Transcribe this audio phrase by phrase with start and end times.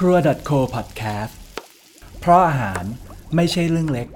[0.00, 0.16] ครัว
[0.48, 1.32] .co podcast
[2.20, 2.82] เพราะอาหาร
[3.34, 4.08] ไม่ใช่เรื่องเล็ก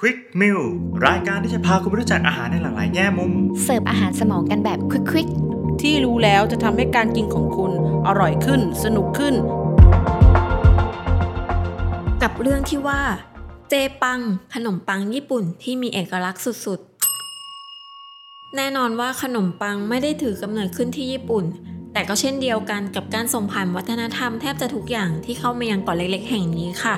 [0.00, 0.62] Quick Meal
[1.06, 4.78] รายการที่จะพาคุณไปรู้จักอาหารในหลากหลายแง่มุม เสิร์ฟอาหารสมองกันแบบ
[5.10, 5.28] ควิก
[5.82, 7.72] ที่รู้แล้วจะทำให้การกินของคุณ
[8.06, 9.34] อร่อยขึ้น สนุกขึ้น
[12.22, 13.00] กับเรื่องที่ว่า
[13.68, 14.20] เจปัง
[14.54, 21.46] ขนมปังญี่ปุ่นที่มีเอกลักษณ์สุดๆ แน่นอนว่าขนมปังไม่ได้ถือกำเนิดขึ้นที่ญี่ปุ่น
[21.92, 26.96] แต่ก็เช่นเดียวกันกับการส่งผ่านวัฒนธรรมแทบจะทุกอย่างที่เข้ามายังเกาะเล็ก ๆ แห่งนี้ค่ะ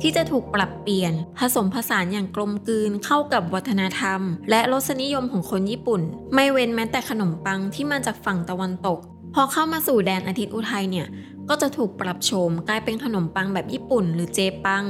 [0.00, 6.00] ที่จะถูกปรับเปลี่ยน ผสมผสานอย่างกลมกลืนเข้ากับวัฒนธรรม และรสนิยมของคนญี่ปุ่น
[6.34, 8.98] ไม่เว้นแม้แต่ขนมปังที่มาจากฝั่งตะวันตก
[9.34, 11.06] พอเข้ามาสู่แดนอาทิตย์อุทัยเนี่ย
[11.48, 14.84] ก็จะถูกปรับโฉมกลายเป็นขนมปังแบบญี่ปุ่น หรือเจปัง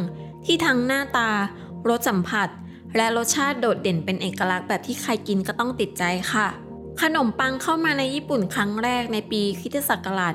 [0.44, 1.30] ที่ทั้งหน้าตา
[1.88, 2.48] รสสัมผัส
[2.96, 6.46] และรสชาติโดดเด่นเป็นเอกลักษณ์แบบที่ใครกินก็ต้องติดใจค่ะ
[7.02, 10.34] ขนมปังเข้ามาในญี่ปุ่นครั้งแรกในปีคิตศักราช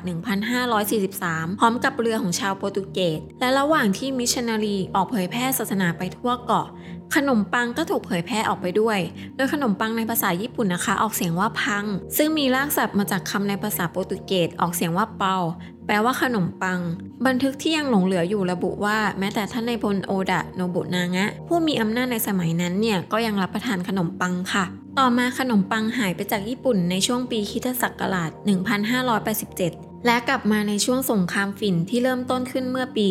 [0.80, 6.67] 1543 พร้อมกับเรือของชาวโปรตุเกส และระหว่างที่มิชชันนารีออกเผยแพร่ศาสนาไปทั่วเกาะ
[7.16, 9.00] ขนมปังก็ถูกเผยแพร่ออกไปด้วย
[9.36, 11.86] โดยขนมปังในภาษาญี่ปุ่นนะคะ ออกเสียงว่าพัง
[12.17, 15.38] ซึ่งมีรากศัพท์มาจากคำในภาษาโปรตุเกสออกเสียงว่าเปา
[15.90, 16.80] แปลว่าขนมปัง
[17.28, 24.66] บันทึกที่ยังหลงเหลืออยู่ระบุว่า แม้แต่ท่านในพลโอดะโนบุนางะ ผู้มีอำนาจในสมัยนั้นเนี่ย ก็ยังรับประทานขนมปังค่ะ
[25.00, 28.32] ต่อมาขนมปังหายไปจากญี่ปุ่นในช่วงปีคริสตศักราช
[29.17, 33.08] 1587และกลับมาในช่วงสงครามฝิ่นที่เริ่มต้นขึ้นเมื่อปี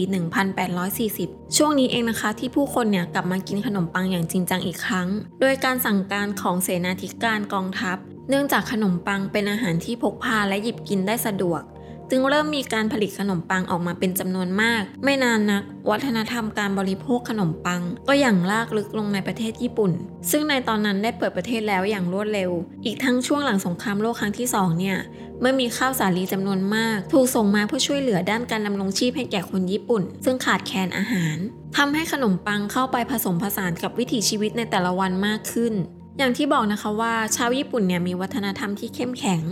[0.77, 5.09] 1840 ช่วงนี้เองนะคะที่ผู้คนเนี่ยกลับมากินขนมปังอย่างจริงจังอีกครั้ง
[5.41, 7.97] โดยการสั่งการของเสนาธิการกองทัพ
[8.29, 11.63] เนื่องจากขนมปังเป็นอาหารที่พกพาและหยิบกินได้สะดวก
[12.11, 19.93] จึงเริ่มมีการผลิตขนมปังออกมาเป็นจำนวนมาก ไม่นานนัก วัฒนธรรมการบริโภคขนมปัง ก็อย่างลากลึกลงในประเทศญี่ปุ่น
[20.31, 22.51] ซึ่งในตอนนั้นได้เปิดประเทศแล้วอย่างรวดเร็ว
[22.85, 24.99] อีกทั้งช่วงหลังสงครามโลกครั้งที่สองเนี่ย
[25.41, 31.37] เมื่อมีข้าวสาลีจำนวนมาก ถูกส่งมาเพื่อช่วยเหลือด้านการดำรงชีพให้แก่คนญี่ปุ่น ซึ่งขาดแคลนอาหาร
[31.77, 35.75] ทำให้ขนมปังเข้าไปผสมผสานกับวิถีชีวิตในแต่ละวันมากขึ้น
[36.19, 39.43] อย่างที่บอกนะคะว่าชาวญี่ปุ่นเนี่ยมีวัฒนธรรมที่เข้มแข็ง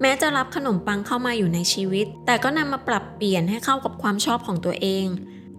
[0.00, 5.06] แม้จะรับขนมปังเข้ามาอยู่ในชีวิต แต่ก็นำมาปรับเปลี่ยนให้เข้ากับความชอบของตัวเอง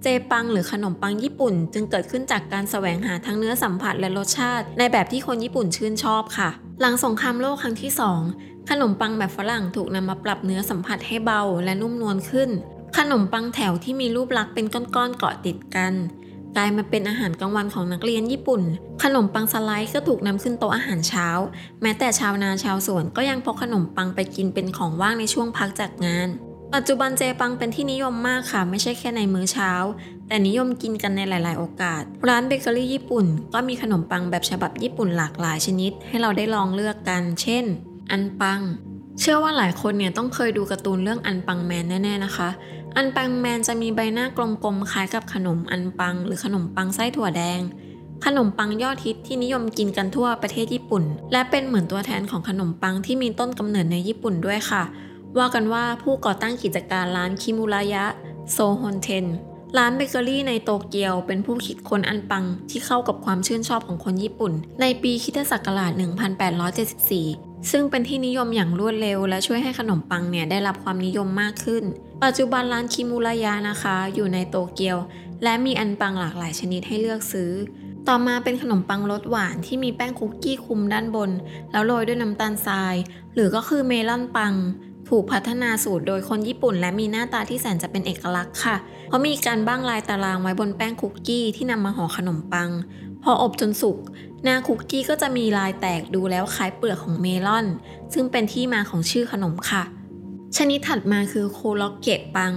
[0.04, 6.50] เจปังหรือขนมปังญี่ปุ่น จึงเกิดขึ้นจากการแสวงหาทั้งเนื้อสัมผัสและรสชาติ ในแบบที่คนญี่ปุ่นชื่นชอบค่ะ
[6.82, 8.22] หลังสงครามโลกครั้งที่สอง
[8.70, 12.50] ขนมปังแบบฝรั่งถูกนำมาปรับเนื้อสัมผัสให้เบาและนุ่มนวลขึ้น
[12.98, 15.94] ขนมปังแถวที่มีรูปลักษณ์เป็นก้อนๆเกาะติดกัน
[16.58, 18.62] กลายมาเป็นอาหารกลางวันของนักเรียนญี่ปุ่น
[19.04, 21.28] ขนมปังสไลด์ก็ถูกนำขึ้นโต๊ะอาหารเช้า
[21.82, 26.30] แม้แต่ชาวนาชาวสวนก็ยังพกขนมปังไปกินเป็นของว่างในช่วงพักจากงาน
[26.76, 29.72] ปัจจุบันเจปังเป็นที่นิยมมากค่ะ ไม่ใช่แค่ในมื้อเช้า
[30.28, 37.66] แต่นิยมกินกันในหลาย ๆ โอกาส ร้านเบเกอรี่ญี่ปุ่น ก็มีขนมปังแบบฉบับญี่ปุ่นหลากหลายชนิด ให้เราได้ลองเลือกกัน เช่น
[38.12, 38.62] อันปัง
[39.20, 42.50] เชื่อว่าหลายคนเนี่ยต้องเคยดูการ์ตูนเรื่องอันปังแมนแน่ๆนะคะ
[42.96, 47.62] อันปังแมนจะมีใบหน้ากลมๆคล้ายกับขนมอันปัง หรือขนมปังไส้ถั่วแดง
[48.26, 54.84] ขนมปังยอดฮิตที่นิยมกินกันทั่วประเทศญี่ปุ่น และเป็นเหมือนตัวแทนของขนมปังที่มีต้นกำเนิดในญี่ปุ่นด้วยค่ะ
[55.38, 58.06] ว่ากันว่าผู้ก่อตั้งกิจการร้านคิมุระยะ
[58.52, 59.26] โซฮอนเทน
[59.78, 71.84] ร้านเบเกอรี่ในโตเกียวเป็นผู้คิดค้นอันปังที่เข้ากับความชื่นชอบของคนญี่ปุ่น ในปีคริสตศักราช 1874 ซึ่งเป็นที่นิยมอย่างรวดเร็ว และช่วยให้ขนมปังเนี่ยได้รับความนิยมมากขึ้น
[72.24, 74.98] ปัจจุบันร้านคิมุระยะนะคะ อยู่ในโตเกียว
[75.44, 77.52] และมีอันปังหลากหลายชนิดให้เลือกซื้อ
[78.08, 81.32] ต่อมาเป็นขนมปังรสหวานที่มีแป้งคุกกี้คุมด้านบน
[81.72, 82.96] แล้วโรยด้วยน้ำตาลทราย
[83.34, 84.54] หรือก็คือเมลอนปัง
[85.10, 88.76] ถูกพัฒนาสูตรโดยคนญี่ปุ่น และมีหน้าตาที่แสนจะเป็นเอกลักษณ์ค่ะ
[89.08, 92.70] เพราะมีการบ้างลายตารางไว้บนแป้งคุกกี้ที่นำมาห่อขนมปัง
[93.24, 93.98] พออบจนสุก
[94.44, 97.66] หน้าคุกกี้ก็จะมีลายแตกดูแล้วคล้ายเปลือกของเมลอน
[98.14, 99.84] ซึ่งเป็นที่มาของชื่อขนมค่ะ
[100.58, 102.54] ชนิดถัดมาคือโคล็อกเกะปัง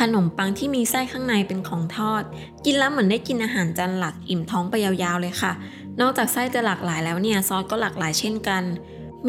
[0.00, 2.22] ขนมปังที่มีไส้ข้างในเป็นของทอด
[2.64, 5.52] กินแล้วเหมือนได้กินอาหารจานหลักอิ่มท้องไปยาวๆเลยค่ะ
[6.00, 8.62] นอกจากไส้จะหลากหลายแล้วเนี่ยซอสก็หลากหลายเช่นกัน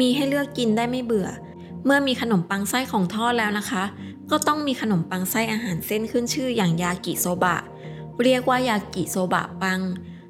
[0.00, 1.28] มีให้เลือกกินได้ไม่เบื่อ
[1.84, 3.84] เมื่อมีขนมปังไส้ของทอดแล้วนะคะ
[4.30, 7.56] ก็ต้องมีขนมปังไส้อาหารเส้นขึ้นชื่ออย่างยากิโซบะ
[8.22, 9.80] เรียกว่ายากิโซบะปัง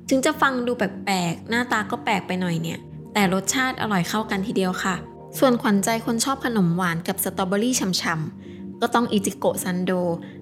[0.08, 2.78] ถึงจะฟังดูแปลกๆ หน้าตาก็แปลกไปหน่อยเนี่ย
[3.14, 4.94] แต่รสชาติอร่อยเข้ากันทีเดียวค่ะ
[5.38, 9.92] ส่วนขวัญใจคนชอบขนมหวานกับสตรอเบอรี่ฉ่ำๆ ก็ต้องอิจิโกะซันโด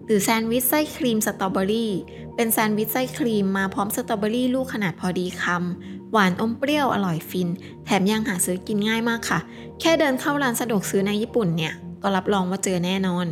[0.06, 1.92] หรือแซนด์วิชไส้ครีมสตรอเบอรี่
[2.34, 7.48] เป็นแซนด์วิชไส้ครีมมาพร้อมสตรอเบอรี่ลูกขนาดพอดีคำ หวานอมเปรี้ยวอร่อยฟิน
[7.84, 9.38] แถมยังหาซื้อกินง่ายมากค่ะ
[9.80, 11.72] แค่เดินเข้าร้านสะดวกซื้อในญี่ปุ่นเนี่ย
[12.02, 13.26] ก็รับรองว่าเจอแน่นอน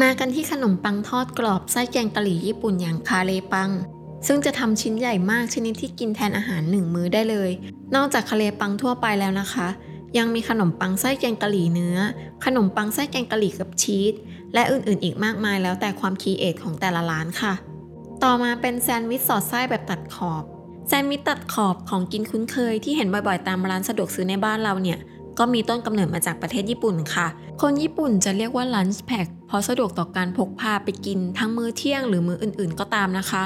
[0.00, 3.70] มากันที่ขนมปังทอดกรอบไส้แกงกะหรี่ญี่ปุ่นอย่างคาเลปัง
[4.26, 7.50] ซึ่งจะทำชิ้นใหญ่มากชนิดที่กินแทนอาหารหนึ่งมื้อได้เลย
[7.94, 9.68] นอกจากคาเลปังทั่วไปแล้วนะคะ
[10.18, 11.98] ยังมีขนมปังไส้แกงกะหรี่เนื้อ
[12.44, 14.14] ขนมปังไส้แกงกะหรี่กับชีส
[14.54, 17.52] และอื่นๆ อีกมากมายแล้วแต่ความ create ของแต่ละร้านค่ะ
[18.22, 20.44] ต่อมาเป็นแซนด์วิชสอดไส้แบบตัดขอบ
[20.88, 24.98] แซนด์วิชตัดขอบของกินคุ้นเคยที่เห็นบ่อยๆ ตามร้านสะดวกซื้อในบ้านเราเนี่ย
[25.38, 27.26] ก็มีต้นกำเนิดมาจากประเทศญี่ปุ่นค่ะ
[27.60, 33.44] คนญี่ปุ่นจะเรียกว่า lunch pack เพราะสะดวกต่อการพกพาไปกินทั้งมื้อเที่ยงหรือมื้ออื่นๆ ก็ตามนะคะ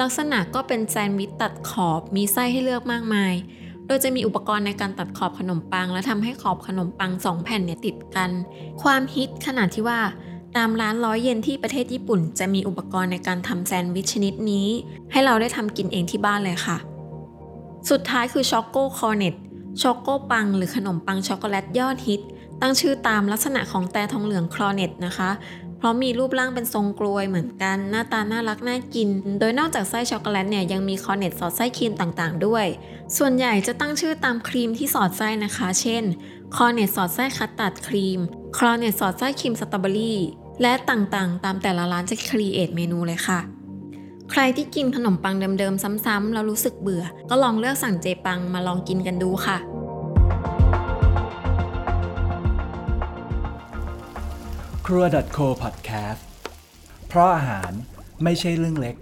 [0.00, 3.34] ลักษณะก็เป็นแซนด์วิชตัดขอบมีไส้ให้เลือกมากมาย
[3.86, 8.30] โดยจะมีอุปกรณ์ในการตัดขอบขนมปัง และทำให้ขอบขนมปัง 2 แผ่นเนี่ยติดกัน
[8.82, 10.00] ความฮิตขนาดที่ว่า
[10.56, 14.66] ตามร้านร้อยเยนที่ประเทศญี่ปุ่น จะมีอุปกรณ์ในการทำแซนด์วิชชนิดนี้
[15.12, 16.76] ให้เราได้ทำกินเองที่บ้านเลยค่ะ
[17.90, 19.34] สุดท้ายคือช็อกโกคอร์เน็ต
[19.82, 22.22] ช็อกโกปัง หรือขนมปังช็อกโกแลตยอดฮิต
[22.60, 25.30] ตั้งชื่อตามลักษณะของแตรทองเหลือง cornet นะคะ เพ
[25.84, 29.08] ราะมีรูปร่างเป็นทรงกรวยเหมือนกัน หน้าตาน่ารักน่ากิน
[29.40, 32.66] โดยนอกจากไส้ช็อกโกแลตเนี่ยยังมี cornet สอดไส้ครีมต่างๆ ด้วย
[33.16, 36.04] ส่วนใหญ่จะตั้งชื่อตามครีมที่สอดไส้นะคะ เช่น
[36.56, 38.20] cornet สอดไส้คัสตาร์ดครีม
[38.56, 40.20] cornet สอดไส้ครีมสตรอเบอรี่
[40.62, 43.40] และต่างๆ ตามแต่ละร้านจะ create เมนูเลยค่ะ
[44.30, 49.58] ใครที่กินขนมปังเดิมๆ ซ้ำๆแล้วรู้สึกเบื่อ ก็ลองเลือกสั่งเจปังมาลองกินกันดูค่ะ
[54.88, 55.04] ครัว
[55.36, 56.22] .co podcast
[57.08, 57.72] เพราะอาหาร
[58.22, 58.96] ไม่ใช่เรื่องเล็ก